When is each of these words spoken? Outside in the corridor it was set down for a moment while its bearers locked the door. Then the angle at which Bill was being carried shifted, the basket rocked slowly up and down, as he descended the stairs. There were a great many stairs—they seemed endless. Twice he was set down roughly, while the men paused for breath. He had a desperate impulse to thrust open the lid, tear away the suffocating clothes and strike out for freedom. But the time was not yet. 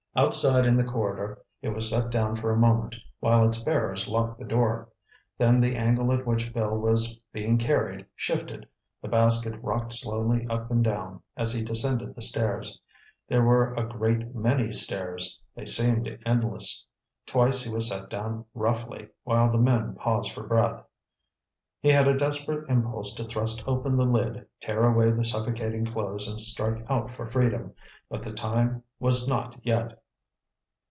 Outside 0.13 0.65
in 0.65 0.75
the 0.75 0.83
corridor 0.83 1.41
it 1.61 1.69
was 1.69 1.89
set 1.89 2.11
down 2.11 2.35
for 2.35 2.51
a 2.51 2.57
moment 2.57 2.97
while 3.21 3.47
its 3.47 3.63
bearers 3.63 4.09
locked 4.09 4.39
the 4.39 4.45
door. 4.45 4.89
Then 5.37 5.61
the 5.61 5.77
angle 5.77 6.11
at 6.11 6.27
which 6.27 6.53
Bill 6.53 6.77
was 6.77 7.17
being 7.31 7.57
carried 7.57 8.05
shifted, 8.13 8.67
the 9.01 9.07
basket 9.07 9.57
rocked 9.63 9.93
slowly 9.93 10.45
up 10.49 10.69
and 10.69 10.83
down, 10.83 11.21
as 11.37 11.53
he 11.53 11.63
descended 11.63 12.13
the 12.13 12.21
stairs. 12.21 12.81
There 13.29 13.41
were 13.41 13.73
a 13.73 13.87
great 13.87 14.35
many 14.35 14.73
stairs—they 14.73 15.65
seemed 15.65 16.19
endless. 16.25 16.85
Twice 17.25 17.63
he 17.63 17.73
was 17.73 17.87
set 17.87 18.09
down 18.09 18.43
roughly, 18.53 19.07
while 19.23 19.49
the 19.49 19.59
men 19.59 19.95
paused 19.95 20.33
for 20.33 20.43
breath. 20.45 20.83
He 21.79 21.89
had 21.93 22.09
a 22.09 22.17
desperate 22.17 22.69
impulse 22.69 23.13
to 23.13 23.23
thrust 23.23 23.63
open 23.65 23.95
the 23.95 24.03
lid, 24.03 24.45
tear 24.59 24.83
away 24.83 25.09
the 25.11 25.23
suffocating 25.23 25.85
clothes 25.85 26.27
and 26.27 26.37
strike 26.37 26.85
out 26.89 27.13
for 27.13 27.25
freedom. 27.25 27.73
But 28.09 28.23
the 28.23 28.33
time 28.33 28.83
was 28.99 29.25
not 29.25 29.57
yet. 29.65 29.97